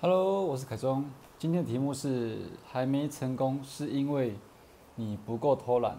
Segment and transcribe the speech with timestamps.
[0.00, 1.04] Hello，我是凯中。
[1.40, 4.36] 今天的题目是还没成功，是因为
[4.94, 5.98] 你不够偷懒。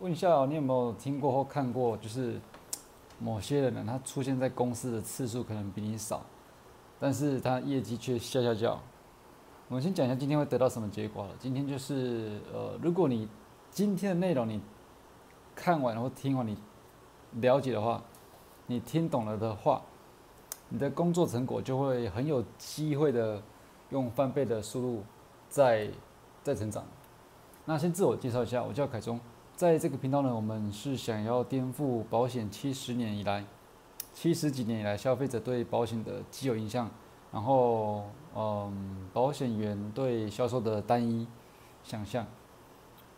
[0.00, 2.40] 问一下，你有没有听过或看过，就是
[3.18, 6.22] 某些人呢，他出现在公司的次数可能比你少，
[6.98, 8.80] 但是他业绩却下下叫。
[9.68, 11.34] 我们先讲一下今天会得到什么结果了。
[11.38, 13.28] 今天就是呃，如果你
[13.70, 14.62] 今天的内容你
[15.54, 16.56] 看完或听完，你
[17.32, 18.02] 了解的话，
[18.66, 19.82] 你听懂了的话。
[20.68, 23.42] 你的工作成果就会很有机会的
[23.90, 25.04] 用翻倍的速度
[25.48, 25.88] 在
[26.42, 26.84] 在成长。
[27.64, 29.18] 那先自我介绍一下，我叫凯中，
[29.56, 33.44] 在这个频道呢，我们是想要颠覆保险七十年以来、
[34.12, 36.90] 七十几年以来消费者对保险的既有印象，
[37.32, 41.26] 然后嗯，保险员对销售的单一
[41.82, 42.26] 想象。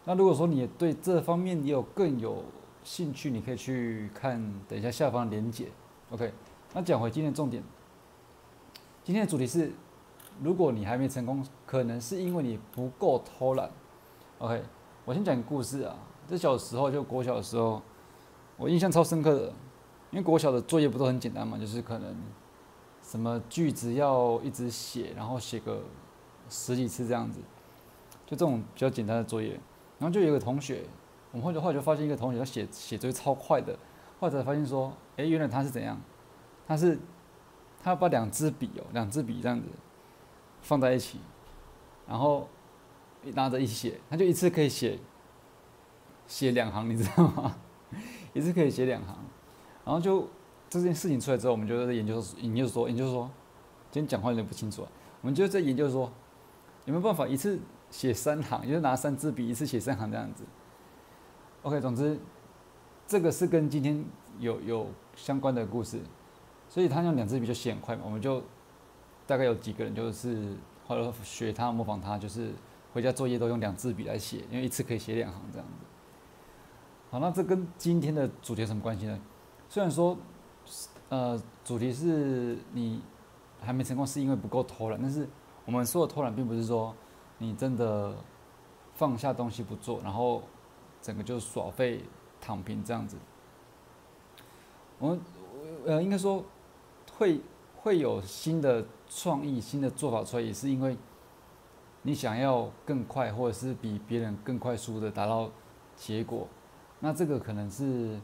[0.04, 2.42] 那如果说你对这方面也有更有
[2.82, 5.66] 兴趣，你可以去看等一下下方连结
[6.10, 6.32] ，OK。
[6.73, 7.60] 那讲回今天的重点，
[9.02, 9.73] 今天的主题是：
[10.41, 13.68] 如果你还没成功，可能是因为你不够偷懒。
[14.38, 14.62] OK，
[15.04, 15.96] 我先讲个故事啊。
[16.29, 17.82] 这小时候就国小的时候，
[18.57, 19.46] 我印象超深刻的，
[20.12, 22.16] 因为国小的作业不都很简单嘛，就是可能
[23.02, 25.82] 什么句子要一直写，然后写个
[26.49, 27.40] 十几次这样子，
[28.24, 29.59] 就这种比较简单的作业。
[29.99, 30.84] 然后就有个同学，
[31.32, 33.77] 我们后来后来就发现一个同学他写写作业超快的，
[34.21, 36.01] 后来才发现说，哎，原来他是怎样？
[36.71, 36.96] 他是，
[37.82, 39.66] 他把两支笔哦，两支笔这样子
[40.63, 41.18] 放在一起，
[42.07, 42.49] 然后
[43.35, 44.96] 拿着一写，他就一次可以写
[46.29, 47.57] 写两行，你知道吗？
[48.32, 49.16] 一次可以写两行，
[49.85, 50.29] 然后就
[50.68, 53.29] 这件事情出来之后，我们就在研究研究说研究说，
[53.90, 54.88] 今天讲话有点不清楚啊，
[55.23, 56.09] 我们就在研究说
[56.84, 57.59] 有没有办法一次
[57.90, 60.45] 写三行，就是拿三支笔一次写三行这样子。
[61.62, 62.16] OK，总之
[63.09, 64.05] 这个是跟今天
[64.38, 65.99] 有有相关的故事。
[66.71, 68.41] 所以他用两支笔就写很快嘛，我们就
[69.26, 70.56] 大概有几个人就是
[70.87, 72.53] 后来学他模仿他，就是
[72.93, 75.84] 回家作业都用两支笔来写，因为一次可以写两行这样子。
[77.11, 79.21] 好，那这跟今天的主题有什么关系呢？
[79.69, 80.17] 虽然说，
[81.09, 83.03] 呃，主题是你
[83.61, 85.28] 还没成功是因为不够偷懒，但是
[85.65, 86.94] 我们说的偷懒并不是说
[87.39, 88.15] 你真的
[88.94, 90.44] 放下东西不做，然后
[91.03, 92.05] 整个就耍废
[92.41, 93.17] 躺平这样子。
[95.00, 95.21] 我们
[95.84, 96.44] 呃应该说。
[97.20, 97.38] 会
[97.76, 100.97] 会有新的创意、新的做法出来，也是因为
[102.00, 105.50] 你想要更快，或者是比别人更快速的达到
[105.94, 106.48] 结果。
[107.00, 108.19] 那这个可能是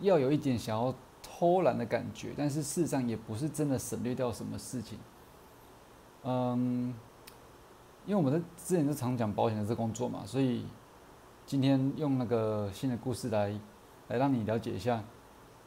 [0.00, 4.98] 要有一点想要偷懒的感觉，但是事实上也不是真的省略掉什么事情。
[6.22, 6.94] 嗯，
[8.06, 10.64] 因为我们的之前是常讲保险的这工作嘛，所以
[11.44, 13.60] 今天用那个新的故事来
[14.08, 15.04] 来让你了解一下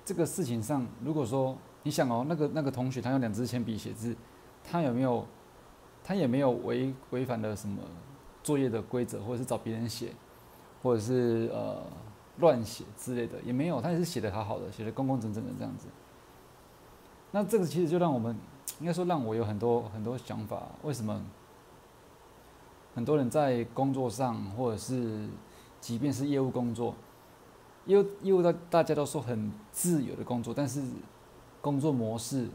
[0.03, 1.55] 这个事情上，如果说。
[1.83, 4.15] 你想哦，那个那个同学他用两支铅笔写字，
[4.63, 5.25] 他有没有？
[6.03, 7.79] 他也没有违违反了什么
[8.41, 10.11] 作业的规则，或者是找别人写，
[10.81, 11.79] 或者是呃
[12.39, 15.87] 乱写之类的，也没有，他也是写的好好的，写的工工整整的这样子。
[17.29, 18.35] 那这个其实就让我们，
[18.79, 21.23] 应该说让我有很多很多想法，为什么
[22.95, 25.29] 很多人在工作上，或者是
[25.79, 26.95] 即便是业务工作，
[27.85, 30.81] 业务业务大大家都说很自由的工作，但是。
[31.61, 32.49] 工作模式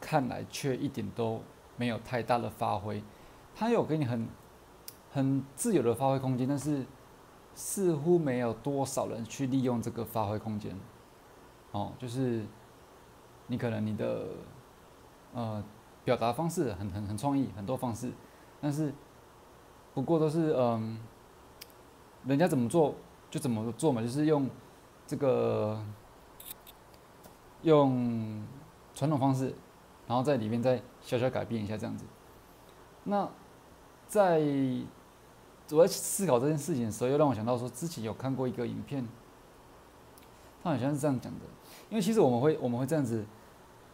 [0.00, 1.40] 看来却一点都
[1.76, 3.00] 没有太大的发挥，
[3.54, 4.26] 他有给你很
[5.12, 6.84] 很自由的发挥空间，但是
[7.54, 10.76] 似乎没有多少人去利用这个发挥空间。
[11.70, 12.44] 哦，就是
[13.46, 14.26] 你可能你的
[15.32, 15.62] 呃
[16.04, 18.10] 表达方式很很很创意，很多方式，
[18.60, 18.92] 但是
[19.94, 20.98] 不过都是嗯，
[22.24, 22.94] 人家怎么做
[23.30, 24.50] 就怎么做嘛，就是用
[25.06, 25.80] 这个。
[27.66, 28.44] 用
[28.94, 29.52] 传统方式，
[30.06, 32.04] 然后在里面再小小改变一下这样子。
[33.02, 33.28] 那
[34.06, 34.40] 在
[35.72, 39.04] 我在思考这件事情的时候，又让我想到说，之前有看过一个影片，
[40.62, 41.40] 他好像是这样讲的。
[41.90, 43.24] 因为其实我们会我们会这样子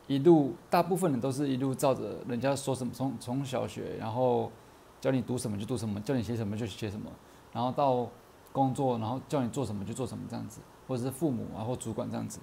[0.07, 4.53] 一路，大部分人都是一路照着人家说什么，从从小学，然后
[5.01, 7.11] 教你读什么就读什么，叫你写什么就写什么，
[7.55, 8.07] 然后到
[8.53, 12.39] 工作，然后叫你做什么就做什么这样子，或者是父母啊或主管这样子。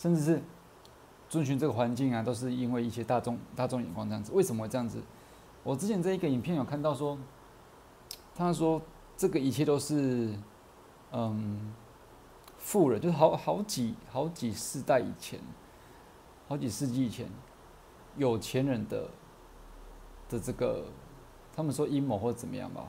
[0.00, 0.42] 甚至是
[1.28, 4.32] 遵循这个环境啊，都是因为一些大众大众眼光这样子。
[4.32, 5.02] 为什么会这样子？
[5.62, 7.18] 我之前在一个影片有看到说，
[8.34, 8.80] 他说
[9.14, 10.34] 这个一切都是
[11.12, 11.74] 嗯
[12.56, 15.38] 富人，就是好好几好几世代以前，
[16.48, 17.28] 好几世纪以前
[18.16, 19.06] 有钱人的
[20.30, 20.86] 的这个，
[21.54, 22.86] 他们说阴谋或者怎么样吧。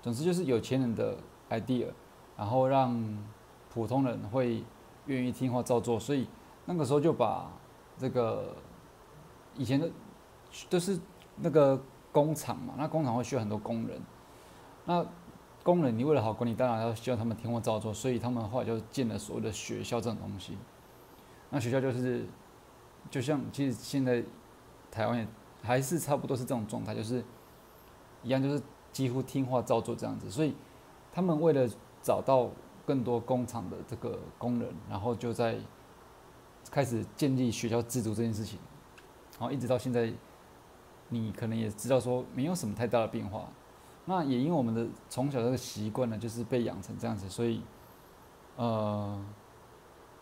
[0.00, 1.18] 总之就是有钱人的
[1.50, 1.88] idea，
[2.34, 3.22] 然后让
[3.68, 4.64] 普通人会
[5.04, 6.26] 愿意听话照做，所以。
[6.66, 7.50] 那个时候就把
[7.96, 8.54] 这个
[9.54, 9.88] 以前的
[10.68, 10.98] 都是
[11.36, 11.80] 那个
[12.12, 14.00] 工厂嘛，那工厂会需要很多工人，
[14.84, 15.04] 那
[15.62, 20.56] 工人你为了好管理，当然要希望他们听话照做，所以他们后来就建了所谓的学校这种东西。
[21.50, 22.26] 那学校就是，
[23.10, 24.22] 就像其实现在
[24.90, 25.26] 台湾也
[25.62, 27.22] 还是差不多是这种状态，就是
[28.22, 30.30] 一样，就是几乎听话照做这样子。
[30.30, 30.54] 所以
[31.12, 31.68] 他们为了
[32.02, 32.48] 找到
[32.84, 35.58] 更多工厂的这个工人，然后就在
[36.76, 38.58] 开始建立学校制度这件事情，
[39.40, 40.12] 然后一直到现在。
[41.08, 43.48] 你可能也知道说没有什么太大的变化，
[44.06, 47.62] 那也因为我们的从小这个习惯呢，就是被养成这样子，所以，
[48.56, 49.24] 呃，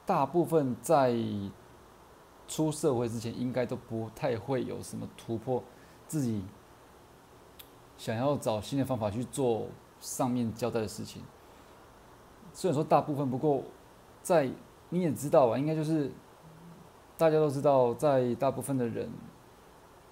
[0.05, 1.17] 大部分在
[2.47, 5.65] 出社会之前，应该都不太会有什么突破，
[6.07, 6.45] 自己
[7.97, 9.69] 想要找新的方法去做
[10.01, 11.23] 上面交代的事情。
[12.53, 13.63] 虽然说大部分，不过
[14.23, 14.51] 在
[14.91, 16.13] 你也知道吧，应该就是
[17.17, 19.09] 大家都知道，在大部分的人。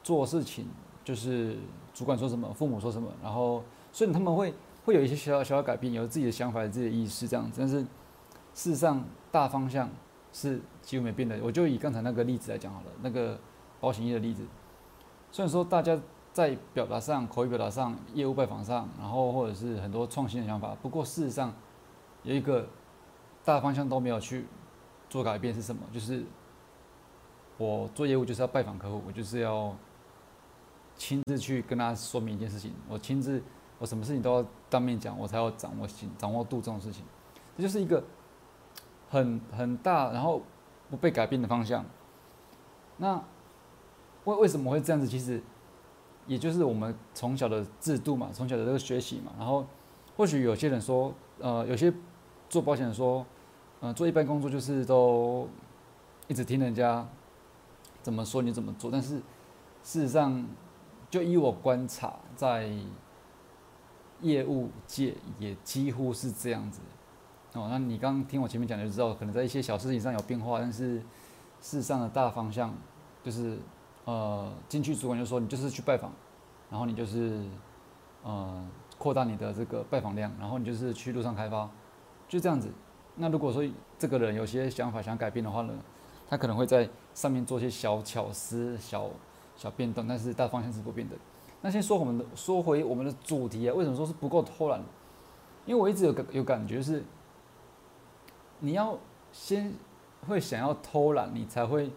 [0.04, 0.66] 做事情
[1.04, 1.56] 就是
[1.94, 3.62] 主管说什么，父母说什么，然后
[3.92, 4.52] 所以他们会
[4.84, 7.58] 会有一些小小小改变，有自己的想法、自己的意识这样子。
[7.60, 9.88] 但是事实上大方向
[10.32, 11.38] 是几乎没变的。
[11.40, 13.38] 我就以刚才那个例子来讲好了，那个
[13.78, 14.44] 保险业的例子。
[15.30, 15.96] 虽然说大家
[16.32, 21.54] 在表达上、口语表达上、业务拜访上，然后或者是很多创新的想法，不过事实上
[22.24, 22.66] 有一个
[23.44, 24.46] 大方向都没有去
[25.08, 25.82] 做改变是什么？
[25.92, 26.24] 就是
[27.58, 29.74] 我做业务就是要拜访客户，我就是要。
[30.94, 33.42] 亲自去跟他说明一件事情，我亲自，
[33.78, 37.02] 我什么事情都要当面讲，我才要掌握心掌握度这种事情，
[37.56, 38.04] 这就是一个
[39.08, 40.42] 很很大，然后
[40.90, 41.84] 不被改变的方向。
[42.98, 43.20] 那
[44.24, 45.08] 为为什么会这样子？
[45.08, 45.42] 其实
[46.26, 49.32] 也就是我们从小的制度嘛，从小的这个学习嘛。
[49.38, 49.66] 然后
[50.16, 51.92] 或许有些人说，呃，有些
[52.48, 53.26] 做保险的说，
[53.80, 55.48] 呃，做一般工作就是都
[56.28, 57.04] 一直听人家
[58.02, 59.16] 怎么说你怎么做，但是
[59.82, 60.46] 事实上。
[61.12, 62.72] 就以我观察，在
[64.22, 66.80] 业务界也几乎是这样子
[67.52, 67.68] 哦。
[67.70, 70.96] 那你刚刚听我前面讲就知道，可能在一些小事情上有变化，但是
[71.60, 72.74] 事实上的大方向
[73.22, 73.58] 就是，
[74.06, 76.10] 呃，进去主管就说你就是去拜访，
[76.70, 77.44] 然后你就是
[78.22, 78.66] 呃
[78.96, 81.68] 扩大你的这个拜访量，然后你就是去路上开发，
[82.26, 82.72] 就这样子。
[83.16, 83.62] 那如果说
[83.98, 85.74] 这个人有些想法想改变的话呢，
[86.32, 89.10] 他可能会在上面做些小巧思、小。
[89.54, 91.14] 小变动，但是大方向是不变的。
[91.60, 94.82] 那先说我们的，说回我们的主题啊，为什么说是不够偷懒？
[95.66, 97.04] 因为我一直有个有感觉是，
[98.60, 98.98] 你要
[99.30, 99.72] 先
[100.26, 101.92] 会想要偷懒，你才会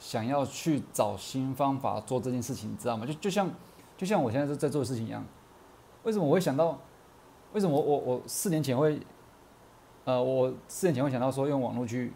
[0.00, 3.06] 想要去找新方法做这件事情，你知道吗？
[3.06, 3.48] 就就像
[3.96, 5.24] 就像我现在在做的事情一样。
[6.02, 6.76] 为什么我会想到？
[7.52, 9.00] 为什么我我我四年前会，
[10.04, 12.12] 呃，我四年前会想到说用网络去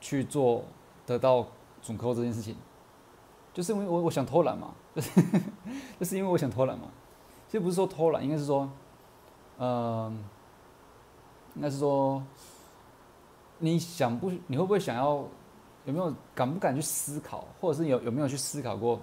[0.00, 0.64] 去做
[1.06, 1.46] 得到
[1.82, 2.56] 总客户这件事情？
[3.52, 5.10] 就是因为我我想偷懒嘛，就 是
[5.98, 6.88] 就是因为我想偷懒嘛。
[7.48, 8.70] 其实不是说偷懒，应该是说，
[9.58, 10.24] 嗯，
[11.56, 12.22] 应该是说，
[13.58, 14.30] 你想不？
[14.46, 15.24] 你会不会想要？
[15.86, 17.46] 有没有敢不敢去思考？
[17.58, 19.00] 或者是有有没有去思考过？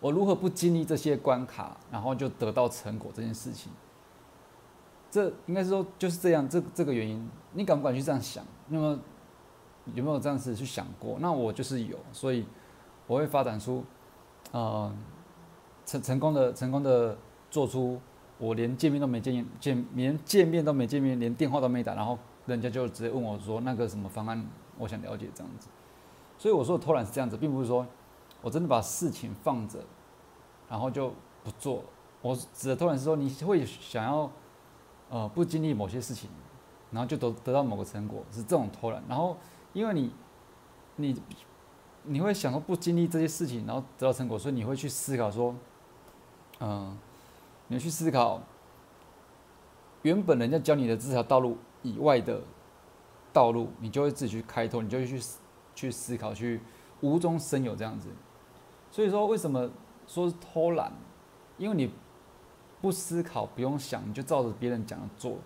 [0.00, 3.70] 我如何不经历这些关卡，然后就得到成果这件事情？
[5.10, 8.44] 这应该是说就是这样，这这个原因，你敢不敢去这样想？
[8.66, 8.98] 那么
[9.94, 11.16] 有没有这样子去想过？
[11.20, 12.44] 那我就是有，所以。
[13.10, 13.82] 我会发展出，
[14.52, 14.94] 呃，
[15.86, 17.16] 成成功的成功的
[17.50, 17.98] 做出，
[18.36, 25.68] 我连见面都没见面见连见面都没见面，连电话都没打，然后人家就直接问我说那个什么方案，我想了解这样子。
[26.36, 27.86] 所以我说的偷懒是这样子，并不是说
[28.42, 29.78] 我真的把事情放着，
[30.68, 31.10] 然后就
[31.42, 31.82] 不做。
[32.20, 34.30] 我指的偷懒是说你会想要，
[35.08, 36.28] 呃，不经历某些事情，
[36.90, 39.02] 然后就得得到某个成果，是这种偷懒。
[39.08, 39.34] 然后
[39.78, 40.12] 因为你
[40.96, 41.22] 你。
[42.04, 45.54] 你会想说不经历这些事情，然后得到成果，所以你会去思考说，
[46.58, 46.96] 嗯，
[47.66, 48.40] 你去思考
[50.00, 52.40] 原本人家教你的这条道路以外的
[53.30, 55.20] 道路，你就会自己去开拓，你就会去
[55.74, 56.62] 去思考，去
[57.02, 58.08] 无中生有这样子。
[58.90, 59.68] 所以说，为什么
[60.06, 60.90] 说是偷懒？
[61.58, 61.92] 因为你
[62.80, 65.36] 不思考，不用想，你就照着别人讲的做。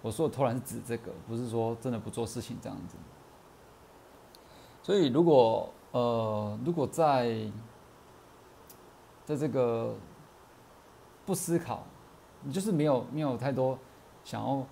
[0.00, 2.94] 我说的偷懒是指这个，不是说真的不做事情这样子。
[4.88, 7.46] 所以如果呃，如果在
[9.26, 9.94] 在这个
[11.26, 11.82] 不思考，
[12.42, 13.78] 你就是没有没有太多
[14.24, 14.64] 想要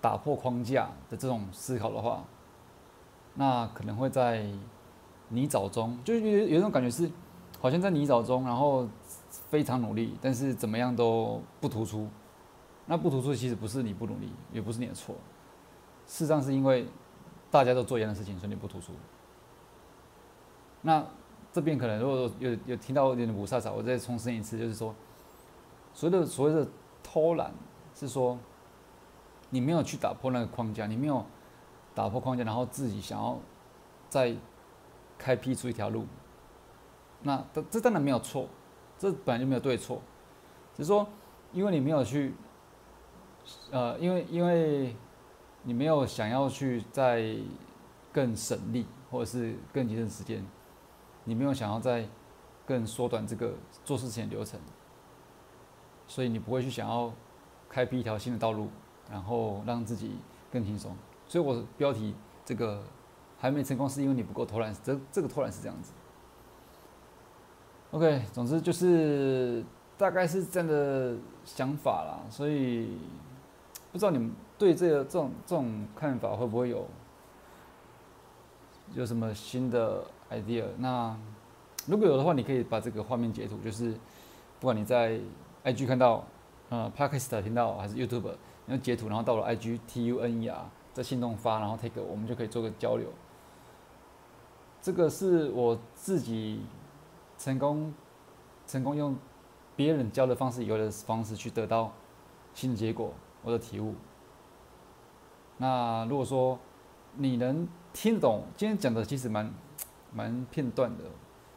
[0.00, 2.22] 打破框架的这种思考的话，
[3.34, 4.46] 那可能会在
[5.28, 7.10] 泥沼中，就有有种感觉是，
[7.60, 8.86] 好像在泥沼中，然后
[9.50, 12.06] 非常努力，但是怎么样都不突出。
[12.86, 15.16] 那不突出其实不是你不努力，也不是你的错，
[16.06, 16.86] 事实上是因为
[17.50, 18.92] 大家都做一样的事情，所以你不突出。
[20.86, 21.02] 那
[21.50, 24.94] 这边可能如果说有有听到有点五煞煞，我再重申一次，就是说，
[25.94, 26.68] 所谓的所谓的
[27.02, 27.52] 偷懒，
[27.94, 28.38] 是说
[29.48, 31.24] 你没有去打破那个框架，你没有
[31.94, 33.38] 打破框架，然后自己想要
[34.10, 34.36] 再
[35.16, 36.04] 开辟出一条路，
[37.22, 38.46] 那这这当然没有错，
[38.98, 40.02] 这本来就没有对错，
[40.74, 41.08] 只是说
[41.52, 42.34] 因为你没有去，
[43.70, 44.94] 呃，因为因为
[45.62, 47.34] 你没有想要去再
[48.12, 50.44] 更省力，或者是更节省时间。
[51.24, 52.06] 你没有想要再
[52.66, 53.52] 更缩短这个
[53.84, 54.58] 做事情的流程，
[56.06, 57.12] 所以你不会去想要
[57.68, 58.68] 开辟一条新的道路，
[59.10, 60.16] 然后让自己
[60.52, 60.96] 更轻松。
[61.26, 62.14] 所以我标题
[62.44, 62.82] 这个
[63.38, 64.74] 还没成功，是因为你不够偷懒。
[64.82, 65.92] 这这个偷懒是这样子。
[67.90, 69.64] OK，总之就是
[69.96, 72.20] 大概是这样的想法啦。
[72.30, 72.98] 所以
[73.92, 76.86] 不知道你们对这个这种这种看法会不会有
[78.94, 81.16] 有什么新的？idea，那
[81.86, 83.92] 如果有的话，你可以把这个画面截图，就是
[84.58, 85.20] 不管你在
[85.64, 86.24] IG 看到，
[86.70, 88.32] 呃，Podcast 听到还是 YouTube，
[88.66, 93.08] 你要截图，然后到了 IG T U N E R，在心动发，然后 take，我们就可以做个交流。
[94.80, 96.62] 这个是我自己
[97.36, 97.92] 成功
[98.66, 99.16] 成功用
[99.76, 101.92] 别人教的方式以外的方式去得到
[102.54, 103.12] 新的结果，
[103.42, 103.94] 我的体悟。
[105.58, 106.58] 那如果说
[107.16, 109.52] 你能听懂今天讲的，其实蛮。
[110.14, 111.02] 蛮片段的，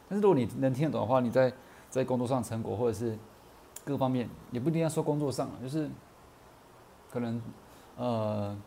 [0.08, 1.52] 但是如果你能听得懂的话，你在
[1.88, 3.16] 在工作上成果或者是
[3.84, 5.88] 各方面，也不一定要说工作上就是
[7.10, 7.40] 可能
[7.96, 8.58] 呃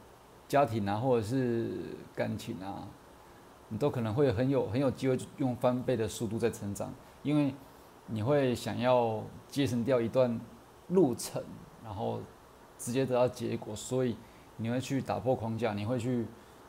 [0.48, 1.72] 家庭啊，或者是
[2.16, 2.88] 感情啊，
[3.68, 7.54] 你都可能会很有很有机会用翻倍的速度在成长，因为
[8.08, 10.40] 你会想要节省掉一段
[10.88, 11.44] 路程，
[11.84, 12.20] 然后
[12.78, 14.16] 直接得到结果，所以
[14.56, 16.26] 你会去打破框架，你会去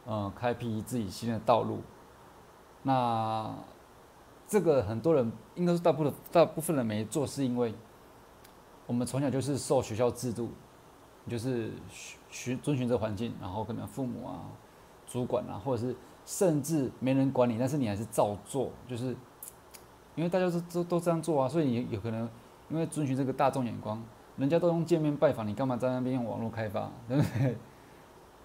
[0.06, 1.78] 呃开辟自己新的道路。
[2.82, 3.54] 那
[4.48, 7.72] 这个很多人应该是大部分大部分人没做，是因为
[8.86, 10.50] 我们从小就是受学校制度，
[11.28, 14.42] 就是循循遵循这环境，然后可能父母啊、
[15.06, 15.96] 主管啊，或者是
[16.26, 19.16] 甚至没人管你，但是你还是照做，就是
[20.16, 22.28] 因为大家都都都这样做啊，所以你有可能
[22.68, 24.02] 因为遵循这个大众眼光，
[24.36, 27.56] 人家都用见面拜访，你干嘛在那边用网络开发，对不对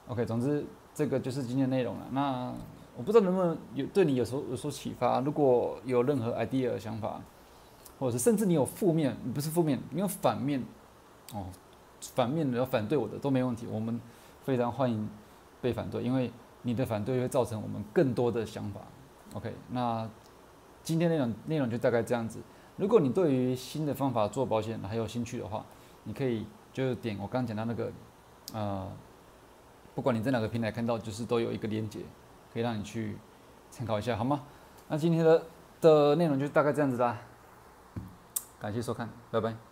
[0.08, 2.08] ？OK，总之这个就是今天内容了。
[2.12, 2.54] 那。
[2.98, 5.20] 我不知道能不能有对你有所有所启发。
[5.22, 7.22] 如果有任何 idea 的想法，
[8.00, 10.64] 或者是甚至你有负面，不是负面，你有反面，
[11.32, 11.46] 哦，
[12.02, 13.68] 反面的要反对我的都没问题。
[13.68, 14.02] 我们
[14.44, 15.08] 非常欢迎
[15.62, 16.32] 被反对，因为
[16.64, 18.82] 你的反对会造成我们更多的想法。
[19.36, 20.10] OK，那
[20.82, 22.40] 今天内容内容就大概这样子。
[22.78, 25.64] 如果你对于新的方法做保险还有兴趣的话，
[26.04, 27.92] 你可以就是点我刚刚讲到那个，
[28.54, 28.92] 呃，
[29.94, 32.00] 不管你在哪个平台看到，就是都有一个连接。
[32.54, 33.18] 可以让你去
[33.70, 34.44] 参考一下，好吗？
[34.88, 35.44] 那今天的
[35.82, 37.18] 的内容就大概这样子啦，
[38.60, 39.67] 感谢收看，拜拜。